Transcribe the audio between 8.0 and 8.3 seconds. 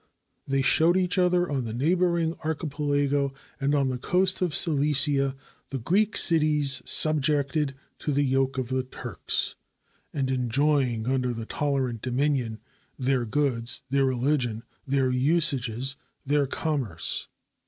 the